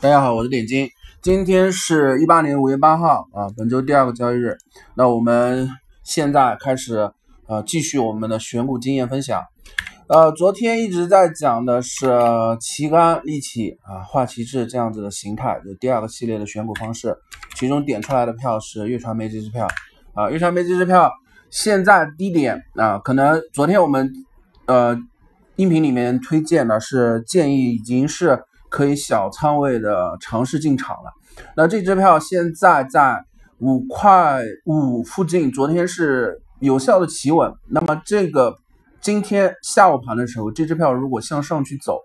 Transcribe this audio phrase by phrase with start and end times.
[0.00, 0.90] 大家好，我是点金。
[1.22, 4.58] 今天是一八年五月八号啊，本周第二个交易日。
[4.94, 5.70] 那我们
[6.02, 7.10] 现在开始
[7.46, 9.42] 呃，继续我们的选股经验分享。
[10.08, 12.10] 呃，昨天一直在讲的是
[12.60, 17.16] 旗杆立起啊，画旗帜这样子的形态，就第二个系列的选股方式。
[17.54, 19.66] 其中点出来的票是粤传媒这支票
[20.12, 21.10] 啊，粤传媒这支票
[21.50, 24.12] 现在低点啊，可能昨天我们
[24.66, 24.98] 呃
[25.56, 28.44] 音频里面推荐的是建议已经是。
[28.74, 31.12] 可以小仓位的尝试进场了。
[31.56, 33.24] 那这支票现在在
[33.58, 37.54] 五块五附近，昨天是有效的企稳。
[37.68, 38.56] 那么这个
[39.00, 42.00] 今天下午盘的时候，这支票如果向上去走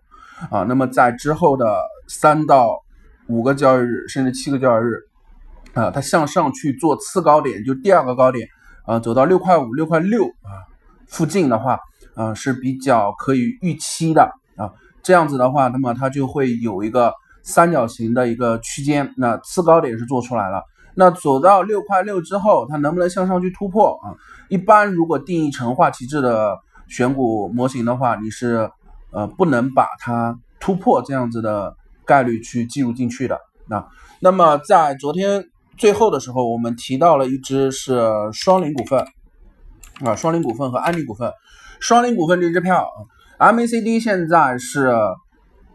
[0.51, 1.65] 啊，那么在之后的
[2.07, 2.69] 三到
[3.27, 4.93] 五个交易日，甚至七个交易日
[5.73, 8.47] 啊，它向上去做次高点，就第二个高点
[8.85, 10.69] 啊，走到六块五、六块六啊
[11.07, 11.79] 附近的话
[12.13, 14.31] 啊，是比较可以预期的。
[15.09, 20.61] 这样子的话，那么它就会有一个三角形的一个区间，那次高点是做出来了。
[20.93, 24.13] 那走到六块六之后，它能不能向上去突破啊？
[24.49, 26.55] 一般如果定义成画旗帜的
[26.87, 28.69] 选股模型的话，你是
[29.09, 33.39] 呃不能把它突破这样子的概率去计入进去的。
[33.67, 33.83] 那
[34.19, 35.43] 那么在昨天
[35.75, 37.99] 最后的时候，我们提到了一只是
[38.31, 39.03] 双林股份
[40.05, 41.33] 啊，双林股份和安利股份，
[41.79, 42.87] 双林股份这支票。
[43.39, 44.91] MACD 现在是，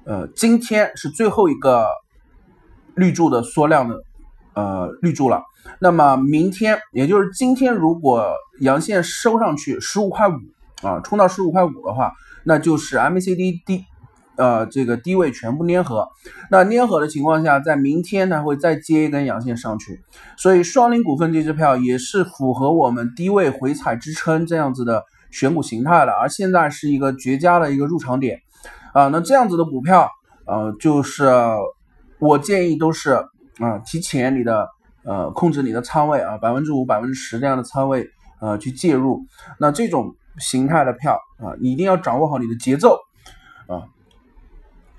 [0.04, 1.86] 呃，今天是最后一个
[2.94, 4.02] 绿柱的缩量的，
[4.54, 5.42] 呃，绿柱了。
[5.78, 10.34] 那么明天，也就是今天，如果阳线收上去十五块五
[10.86, 12.12] 啊，冲到十五块五的话，
[12.44, 13.86] 那就是 MACD 低，
[14.36, 16.06] 呃，这个低位全部粘合。
[16.50, 20.02] 那粘合的情况下，在明天它会再接一根阳线上去。
[20.36, 25.02] 所以双林股份这支票也是符合我们低位回踩支撑这样子的。
[25.34, 28.40] 选股形态了，而现在是一个绝佳的一个入场点
[28.92, 29.08] 啊！
[29.08, 30.08] 那这样子的股票，
[30.46, 31.28] 呃，就是
[32.20, 33.10] 我建议都是
[33.58, 34.68] 啊，提前你的
[35.02, 38.08] 呃控制你的仓位啊，百分之五、百分之十这样的仓位
[38.40, 39.24] 呃去介入。
[39.58, 42.96] 那这种形态的票啊，你一定要掌握好你的节奏
[43.66, 43.90] 啊。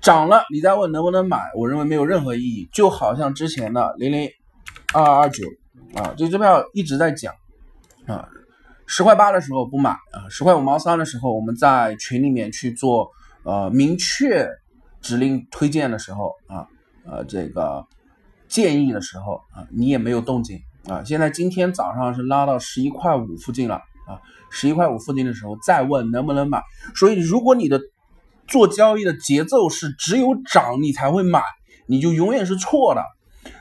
[0.02, 2.68] 涨了你再问能不能买，我认为没有任何意义。
[2.74, 4.28] 就好像之前的零零
[4.92, 5.42] 二二九
[5.94, 7.32] 啊，这支票一直在讲
[8.06, 8.28] 啊。
[8.86, 13.10] 十块八的时候不买啊，十块五毛三的时候，我们在群里面去做
[13.42, 14.48] 呃明确
[15.02, 16.68] 指令推荐的时候啊，
[17.04, 17.84] 呃这个
[18.46, 21.02] 建议的时候啊，你也没有动静啊。
[21.04, 23.74] 现在今天早上是拉到十一块五附近了
[24.06, 26.62] 啊，十一块五附近的时候再问能不能买。
[26.94, 27.80] 所以如果你的
[28.46, 31.42] 做交易的节奏是只有涨你才会买，
[31.86, 33.02] 你就永远是错的。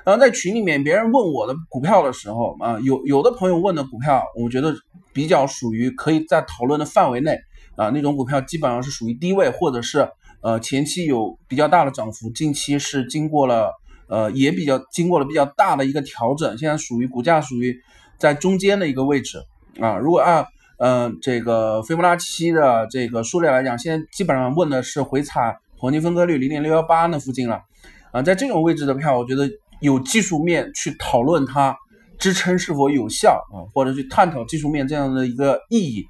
[0.03, 4.75] 然后在群里面别人问我的股票的时候啊，有有的朋友问的股票，我觉得。
[5.15, 7.39] 比较属于可以在讨论的范围内
[7.77, 10.09] 啊，那种股票基本上是属于低位，或者是
[10.41, 13.71] 呃前期有比较大的涨幅，近期是经过了
[14.09, 17.79] 呃也比较经过了比较大的一个调整，现在属于股价属于
[18.19, 19.41] 在中间的一个位置
[19.79, 19.95] 啊。
[19.97, 20.45] 如果按
[20.79, 27.61] 嗯这个斐波那契的这个数列来讲，现在基本上问的是回踩黄金分割率零点六幺八那附近了
[28.11, 29.49] 啊，在这种位置的票，我觉得
[29.79, 31.77] 有技术面去讨论它。
[32.19, 33.63] 支撑是否有效啊？
[33.73, 36.05] 或者去探讨技术面这样的一个意义。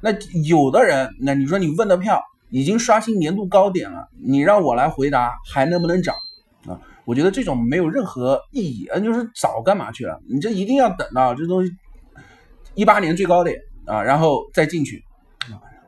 [0.00, 0.10] 那
[0.48, 2.20] 有的人，那你说你问的票
[2.50, 6.14] 已经刷新年度高点了，你让我来回答还能不能涨
[6.66, 6.80] 啊？
[7.04, 8.86] 我觉得这种没有任何意义。
[8.92, 10.20] 嗯，就是早干嘛去了？
[10.28, 11.72] 你这一定要等到这东西
[12.74, 15.04] 一八年最高点啊，然后再进去。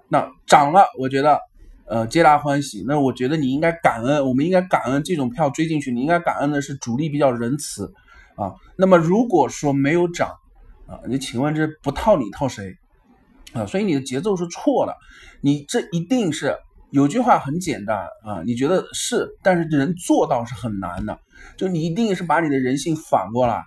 [0.08, 1.40] 那涨了，我觉得
[1.86, 2.84] 呃皆大欢喜。
[2.86, 5.90] 那我觉得你应该感恩，我们应该感恩这种票追进去。
[5.90, 7.92] 你应该感恩的是主力比较仁慈。
[8.36, 10.30] 啊，那么如果说没有涨，
[10.86, 12.76] 啊，你请问这不套你套谁？
[13.52, 14.96] 啊，所以你的节奏是错了，
[15.40, 16.56] 你这一定是
[16.90, 21.18] 有句话很简单啊，你觉得是，但是人做到是很难的，
[21.56, 23.64] 就你一定是把你的人性反过来，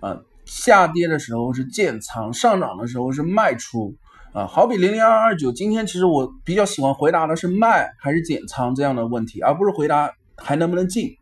[0.00, 3.94] 啊，下跌的时候是建仓，上涨的时候是卖出，
[4.32, 11.17] 啊，好比零零二二九，今天其实我比较喜欢回答的是卖还是减仓这样的问题，而不是回答还能不能进。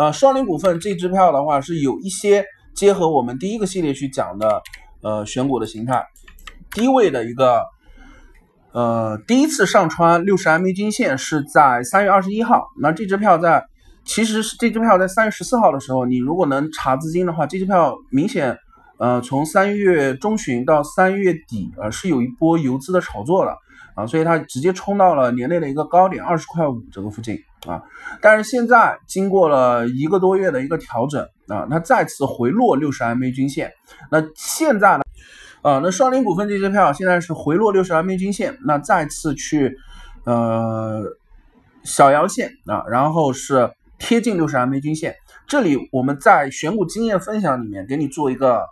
[0.00, 2.42] 呃，双林股份这支票的话是有一些
[2.72, 4.62] 结合我们第一个系列去讲的，
[5.02, 6.02] 呃，选股的形态，
[6.70, 7.60] 低位的一个，
[8.72, 12.68] 呃，第一次上穿六十 MA 均线是在三月二十一号。
[12.80, 13.62] 那这支票在，
[14.06, 18.56] 其实是这支票在三月十四号的时候，你如果能查资金的话，这支票明显，
[18.98, 23.54] 呃，从三月中旬到三月底，呃，是有一波游资的炒作的。
[23.96, 27.36] 啊，所以它直接冲到了年内的一个高点二十块五这个附近
[27.66, 27.82] 啊，
[28.22, 33.72] 但是现在经过了一个多月的一个调整啊，它再次回落六十 MA 均线。
[34.10, 35.02] 那现在呢，
[35.60, 39.76] 啊，那双林股份这支票现在是回落六十 MA 均线，那再次去
[40.24, 41.04] 呃
[41.82, 45.16] 小阳线啊，然后是贴近六十 MA 均线。
[45.46, 48.64] 这里我们在选股经验分享里面给你做一个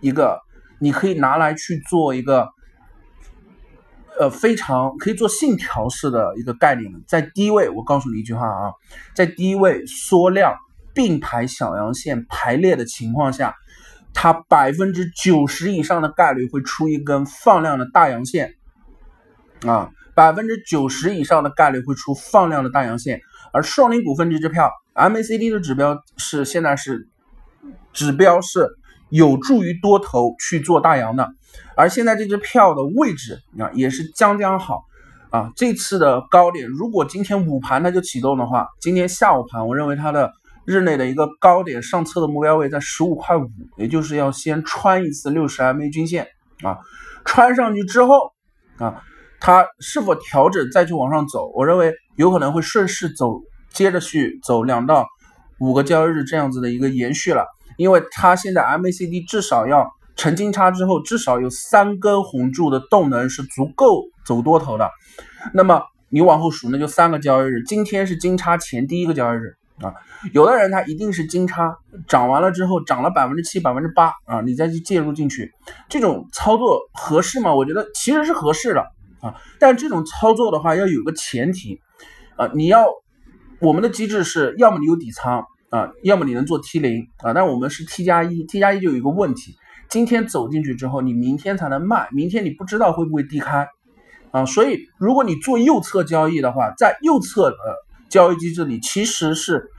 [0.00, 0.40] 一个，
[0.80, 2.48] 你可以拿来去做一个。
[4.18, 8.72] 呃，非常可以做信条式的一个概念在低位，我告诉你一句话啊，
[9.14, 10.56] 在低位缩量
[10.92, 13.54] 并排小阳线排列的情况下，
[14.12, 18.54] 它百分之九十以上的概率会出一根放量的大阳线
[19.64, 23.20] 啊，百分之九十以上的概率会出放量的大阳线。
[23.52, 27.08] 而双林股份这支票，MACD 的指标是现在是
[27.92, 28.68] 指标是。
[29.10, 31.28] 有助于多头去做大阳的，
[31.76, 34.82] 而现在这支票的位置啊也是将将好
[35.30, 35.50] 啊。
[35.56, 40.32] 这次的高点，如果今天午盘它就启动的话，今天下午盘我认为它的
[40.66, 46.26] 日内的一个高点上测的目标位在十五块五，也就是要先穿一次六十 MA 均线
[46.62, 46.76] 啊，
[47.24, 48.32] 穿上去之后
[48.76, 49.02] 啊，
[49.40, 53.40] 它是否调整再去往上走，我认为有可能会顺势走，
[53.72, 55.06] 接着去走两到
[55.60, 57.46] 五个交易日这样子的一个延续了。
[57.78, 64.90] 因为它现在 MACD 至少要成金叉之后，至少有三根红柱的动能是足够走多头的。
[65.54, 67.62] 那么你往后数，那就三个交易日。
[67.62, 69.94] 今天是金叉前第一个交易日啊。
[70.32, 71.76] 有的人他一定是金叉
[72.08, 75.52] 涨完了之后涨了百分之七、百分之八啊，你再去介入进去，
[75.88, 77.54] 这种操作合适吗？
[77.54, 78.80] 我觉得其实是合适的
[79.20, 79.36] 啊。
[79.60, 81.80] 但这种操作的话要有个前提
[82.36, 82.86] 啊，你要
[83.60, 85.46] 我们的机制是要么你有底仓。
[85.70, 89.54] 啊，要么你能做 T 零啊，但我们是 T 加一，T 加一就有一个问题，
[89.90, 93.68] 今天走进去之后，你明天才能卖，明天你不知道会不会低开
[94.30, 97.56] 啊，所以如果你做右侧交易的话，在右侧的
[98.08, 99.70] 交易机制里其实是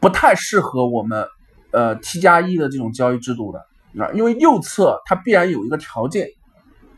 [0.00, 1.26] 不太适合我们
[1.70, 3.60] 呃 T 加一的这种交易制度的
[4.04, 6.28] 啊，因为右侧它必然有一个条件。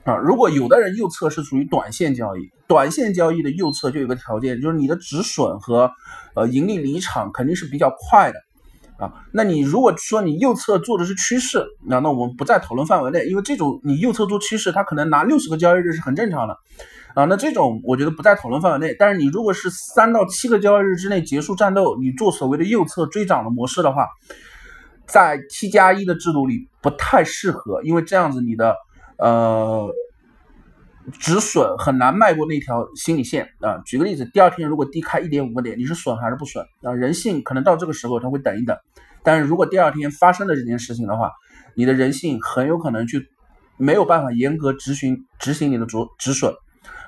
[0.06, 5.90] 啊，如果有的人右侧是属于短线交易，短线交易的右侧就有个条件，就是你的止损和
[6.36, 8.38] 呃盈利离场肯定是比较快的
[9.04, 9.12] 啊。
[9.32, 16.56] 那你如果说你右侧做的是趋势，那那我们不在讨论范围内，因为这种你右侧做趋势，它可能拿六十个交易日是很正常的
[17.16, 17.24] 啊。
[17.24, 18.94] 那这种我觉得不在讨论范围内。
[18.96, 24.06] 但是你如果是三到七个交易日之内结束战斗，你做所谓的右侧追涨的模式的话，
[25.08, 28.76] 在 T 加一的制度里不太适合，因为这样子你的。
[29.18, 29.94] 呃，
[31.18, 33.78] 止损很难迈过那条心理线啊。
[33.86, 36.92] 举个例子，第二天如果低开一点五个点，你是损还是不损啊？
[36.92, 38.76] 人性可能到这个时候他会等一等，
[39.22, 41.32] 但是如果第二天发生了这件事情的话，
[41.74, 43.28] 你的人性很有可能去
[43.76, 46.52] 没有办法严格执行执行你的止止损。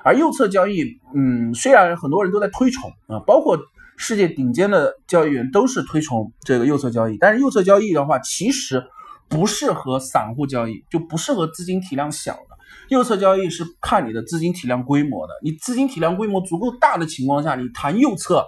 [0.03, 3.59] 而右侧交易，嗯，虽然很多人都在推崇啊，包括
[3.97, 8.83] 世界顶尖的交易员都是推崇这个右侧交易，但是右侧交易的话，其实。
[9.29, 12.57] 不适合散户交易，就不适合资金体量小的。
[12.89, 18.45] 右侧交易是看你的资金体量规模的，你资金体量规模足够大的情况下，你谈右侧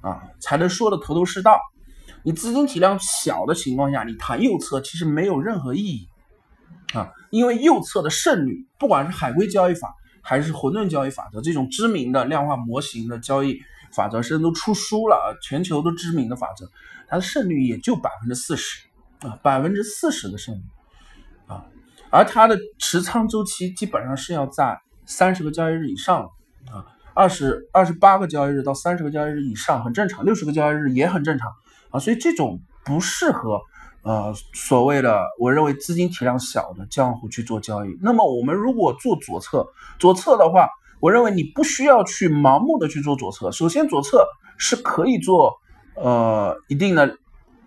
[0.00, 1.60] 啊才能说的头头是道。
[2.22, 6.08] 你资金体量小的情况下，你谈右侧其实没有任何意义
[6.94, 13.58] 啊，因为右侧的胜率，不管是海龟交易法还是混沌交易法则这种知名的量化模型的交易
[13.92, 16.66] 法则，甚至都出书了，全球都知名的法则，
[17.06, 18.86] 它的胜率也就百分之四十。
[19.24, 20.60] 啊，百分之四十的胜率
[21.46, 21.64] 啊，
[22.10, 26.28] 而它的持仓周期基本上是要在三十个交易日以上
[26.70, 26.84] 啊，
[27.14, 31.50] 二十二十八个交易日到三十个交易日以上很正常，六十个交易日也很正常
[31.88, 33.62] 啊，所以这种不适合
[34.02, 37.96] 呃所谓的我认为资金体量小的江湖去做交易。
[38.02, 39.66] 那么我们如果做左侧，
[39.98, 40.68] 左侧的话，
[41.00, 44.26] 我认为你不需要去盲目的去做左侧，首先左侧
[44.58, 45.54] 是可以做
[45.96, 47.16] 呃一定的。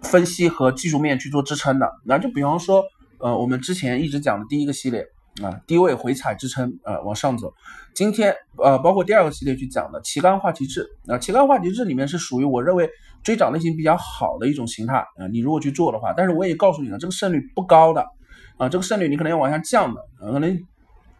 [0.01, 2.84] 分析和技术面去做支撑的，那就比方说，
[3.20, 5.06] 呃，我们之前一直讲的第一个系列
[5.42, 7.54] 啊，低位回踩支撑，呃，往上走。
[7.94, 12.89] 今天呃，包括第二个系列去讲的旗杆话题制，啊，旗杆话题制里面是属于我认为
[13.24, 18.06] 追涨类型比较好的一种形态啊，你如果去做的话，但是我也告诉你了，这个胜率不高的
[18.58, 20.60] 啊，这个胜率你可能要往下降的，可能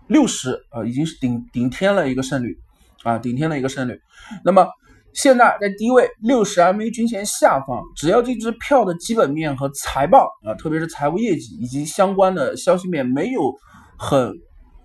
[0.08, 2.58] 六十啊，已经是顶顶天了一个胜率
[3.04, 4.00] 啊，顶天的一个胜率，
[4.46, 4.68] 那么。
[5.14, 13.42] 现在在低位六十 MA 均线下方，只要这支票的基本面和财报啊，特别是财务业绩以及相关的消息面没有
[13.98, 14.32] 很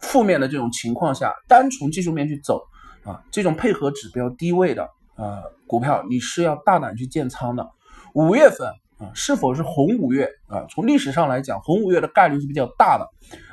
[0.00, 2.62] 负面的这种情况下，单从技术面去走
[3.05, 7.69] 啊，这种配合指标低位的呃股票，你是要大胆去建仓的。
[8.14, 8.69] 五月份
[9.14, 10.66] 是否是红五月啊？
[10.71, 13.06] 从历史上来讲，红五月的概率是比较大的。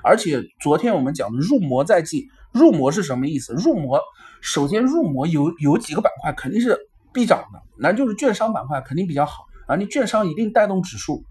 [0.04, 3.54] 而且昨天我们讲的入魔在即，入魔是什么意思？
[3.54, 4.00] 入魔。
[4.42, 6.78] 首先入魔有有几个板块肯定是
[7.12, 11.26] 必涨的，那就是券商板块肯定比较好啊，你券商一定带动指数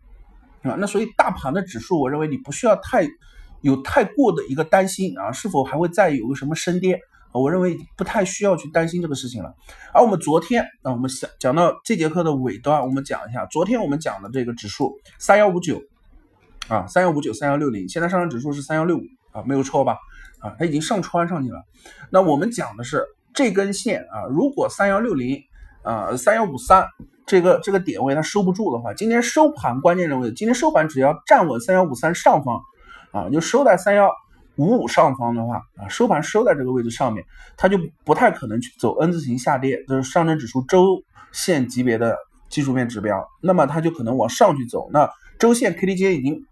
[0.62, 3.08] 啊，那所以大盘的指数，我认为你不需要太
[3.62, 7.00] 有太过的一个担心啊，是否还会再有个什么升跌
[7.32, 9.54] 我认为不太需要去担心这个事情了。
[9.92, 15.80] 而我们昨天啊，我们讲讲到这节课的尾端，我们讲一下昨天我们讲的这个指数三幺五九
[16.68, 19.98] 啊，三幺五九三幺六零，现在上证指数是三幺六五啊，没有错吧？
[20.40, 21.62] 啊，它已经上穿上去了。
[22.10, 23.04] 那我们讲的是
[23.34, 25.40] 这根线啊，如果三幺六零
[25.82, 26.86] 啊，三幺五三
[27.26, 32.58] 这个这个点位它收不住的话，今天收盘关键的位置，今天收盘只要站稳三幺五三上方
[33.12, 34.10] 啊，就收在三幺。
[34.58, 37.24] 五五上方的话啊，收盘收在这个位置上面，
[37.56, 41.00] 它就不太可能去走 N 字形下跌，这是上证指数周
[41.30, 42.16] 线级别的
[42.48, 44.90] 技术面指标，那么它就可能往上去走。
[44.92, 46.44] 那周线 K D J 已经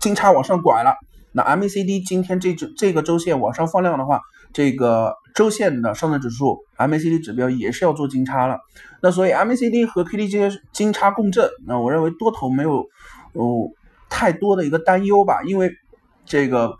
[0.00, 0.94] 金叉往上拐了，
[1.32, 4.22] 那 M A C D 今天这这这个周线往上放量的话，
[4.54, 8.58] 这个周线的上证指数 M A C D 指标也是要做金叉了。
[9.02, 12.86] 那所以 M A C D 和 K D J 金叉共振，那我认为多头没有
[13.34, 13.68] 哦
[14.08, 15.70] 太多的一个担忧吧，因为
[16.24, 16.74] 这个。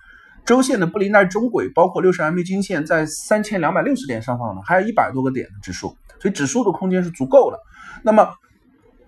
[0.47, 5.89] 周线的布林带中轨，包括六十 MA 均线在三千两百六十点上方呢，还有一百多个点的指数，
[6.21, 7.59] 所以指数的空间是足够的。
[8.05, 8.29] 那么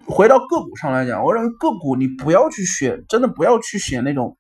[0.05, 4.37] 回到个股上来讲，我认为个股你不要去选，真的不要去选那种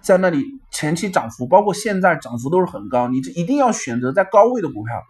[0.00, 5.02] 在那里前期涨幅，包括现在涨幅都是很高，你这一定要选择在高位的股票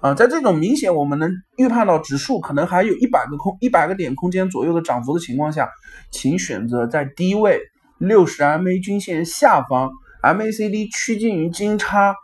[0.00, 5.68] 啊，在这种明显我们能预判到指数可能还有一百个空一百个点空间左右的涨幅的情况下，
[6.12, 7.58] 请选择在低位
[7.98, 9.90] 六十 MA 均线下方。
[10.22, 12.14] MACD 趋近于金叉，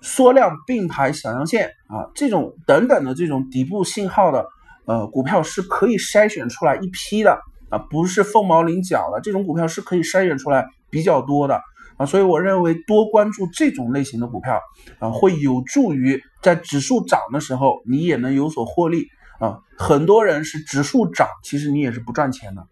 [0.00, 4.46] 缩量并排小阳线啊，这种等等的这种底部信号的
[4.84, 11.60] 呃股票是可以筛选出来一批的啊，不是凤毛麟角的，这种股票是可以筛选出来比较多的
[11.96, 14.60] 啊，所以我认为多关注这种类型的股票
[15.00, 19.08] 啊，会有助于在指数涨的时候你也能有所获利
[19.40, 19.58] 啊。
[19.76, 22.62] 很多人是指数涨，其实你也是不赚钱的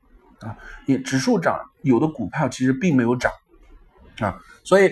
[0.47, 0.57] 啊，
[0.87, 3.33] 也指数涨，有的股票其实并没有涨。
[4.21, 4.91] 啊，所以，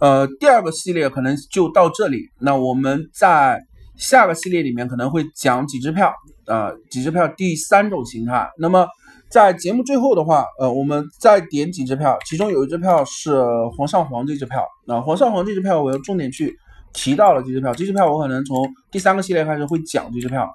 [0.00, 2.30] 呃，第二个系列可能就到这里。
[2.40, 3.60] 那我们在
[3.96, 6.12] 下个系列里面可能会讲几只票，
[6.46, 8.50] 啊，几只票第三种形态。
[8.58, 8.86] 那么
[9.28, 13.42] 在节目最后的话，呃，我们再点几只票，其中有一只票是
[13.76, 14.64] 黄上黄这只票。
[14.86, 16.56] 那黄上黄这只票，我要重点去
[16.94, 17.74] 提到了这只票。
[17.74, 20.50] 这只票我可能从第三个系列开始会讲这只票。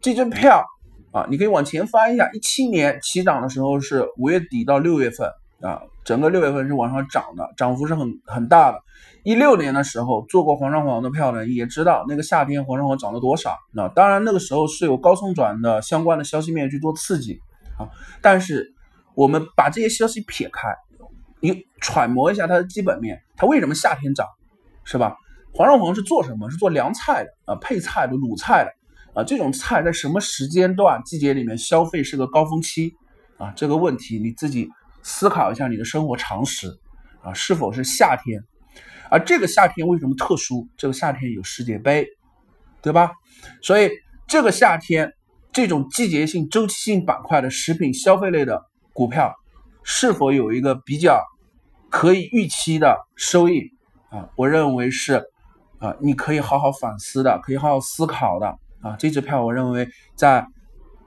[0.00, 0.62] 这只票
[1.10, 5.28] 啊，你可以往前翻一下，一七年起涨的时候是五月底到六月份。
[5.62, 8.78] 啊，整个六月份是往上涨的，涨幅是很很大的。
[9.22, 13.56] 一六年的时候做过黄上黄的票呢，也知道那个夏天黄上黄涨了多少。
[13.72, 17.40] 那当然那个时候是有高送转的相关的消息面去做刺激
[17.78, 17.88] 啊。
[18.20, 18.74] 但是
[19.14, 20.74] 我们把这些消息撇开，
[21.38, 24.26] 你揣摩一下它的基本面，它为什么夏天涨，
[24.82, 25.16] 是吧？
[25.54, 26.50] 黄上黄是做什么？
[26.50, 29.22] 是做凉菜的啊，配菜的、卤菜的啊。
[29.22, 32.94] 这种菜在什么时间段、季节里面消费是个高峰期
[33.38, 33.52] 啊？
[33.54, 34.68] 这个问题你自己。
[35.02, 36.68] 思考一下你的生活常识
[37.22, 38.42] 啊，是否是夏天？
[39.10, 40.66] 而这个夏天为什么特殊？
[40.76, 42.06] 这个夏天有世界杯，
[42.80, 43.12] 对吧？
[43.60, 43.90] 所以
[44.26, 45.12] 这个夏天
[45.52, 49.34] 这种季节性、周期性板块的食品消费类的股票，
[49.82, 51.22] 是否有一个比较
[51.90, 53.70] 可以预期的收益
[54.08, 54.30] 啊？
[54.36, 55.22] 我认为是
[55.78, 58.46] 啊，你可以好好反思的，可以好好思考的
[58.80, 58.96] 啊。
[58.98, 60.46] 这支票我认为在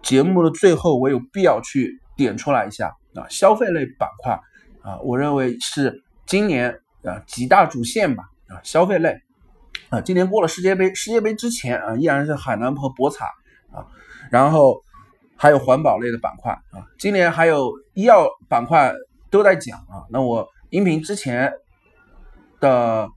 [0.04, 2.94] 节目的最后，我有必要去点出来一下。
[3.16, 4.34] 啊，消费类板块
[4.82, 9.18] 啊，我认为是今年啊几大主线吧啊，消费类
[9.90, 13.26] 啊，今年过了世界杯，世界杯之前啊依然是海南和博彩
[13.72, 13.88] 啊，
[14.30, 14.84] 然后
[15.36, 18.94] 还有环保类的板块啊，今年还有医药板块
[19.30, 21.52] 都在讲啊，那我音频之前
[22.60, 23.08] 的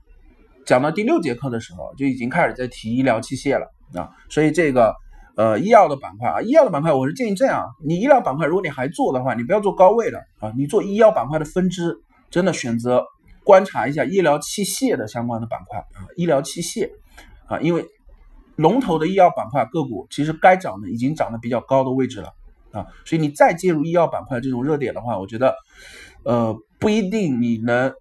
[0.65, 4.95] 讲到第六节课的时候就已经开始在提医疗器械了啊，所以这个。
[5.39, 11.95] 呃，医药的板块啊，医药的板块，我是建议这样：你医疗板块，如果你还做的话，你不要做高位的啊，你做医药板块的分支，
[12.29, 13.05] 真的选择
[13.45, 16.89] 观察一下医疗器械的相关的板块啊，医疗器械
[17.47, 17.85] 啊，因为
[18.57, 22.33] 龙头的医药板块个股其实该涨的已经涨得比较高的位置了
[22.73, 25.55] 啊，所以你再介入医药板块这种热点的话，我觉得
[26.25, 27.93] 呃不一定你能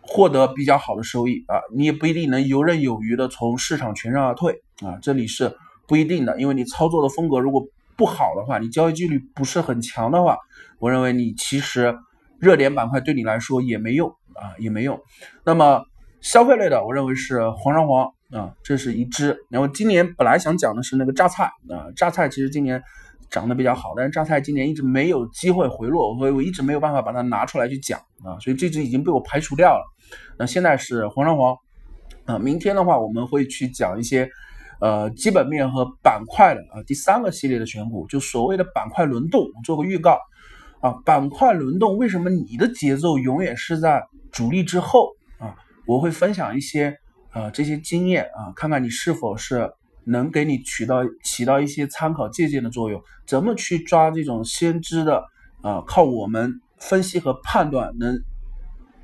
[0.00, 5.54] 获得比较好的收益啊，你也不一定能游刃有余的从市场全身而退啊，这里是。
[5.90, 7.60] 不一定的，因为你操作的风格如果
[7.96, 10.38] 不好的话，你交易纪律不是很强的话，
[10.78, 11.92] 我认为你其实
[12.38, 14.96] 热点板块对你来说也没用啊，也没用。
[15.44, 15.82] 那么
[16.20, 19.36] 消费类的，我认为是黄上黄啊，这是一只。
[19.50, 22.80] 然后今年本来想讲的是那个榨菜啊，榨菜其实今年
[23.28, 29.84] 涨得比较好，但是榨菜今年一直没有机会回落，所以我一直没有办法把它拿出来去讲啊，所以这只已经被我排除掉了。
[30.38, 31.56] 那现在是黄上黄
[32.26, 34.30] 啊，明天的话我们会去讲一些。
[34.80, 40.18] 呃，基本面和板块的啊，第三个系列的选股，就所谓的板块轮动，做个预告
[40.80, 40.92] 啊。
[41.04, 45.54] 板块轮动，为什么你的节奏永远是在主力之后啊？
[45.86, 46.96] 我会分享一些
[47.30, 49.70] 啊这些经验啊，看看你是否是
[50.04, 55.22] 能给你取到起到一些参考借鉴的作用，怎么去抓这种先知的
[55.62, 58.18] 啊，靠我们分析和判断能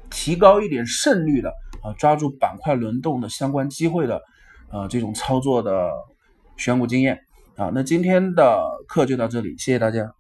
[0.09, 1.51] 提高一点胜率的
[1.83, 4.23] 啊，抓住板块轮动的相关机会的
[4.71, 5.91] 啊这种操作的
[6.57, 7.19] 选股经验
[7.57, 7.71] 啊。
[7.75, 10.13] 那今天的课就到这里，谢谢大家。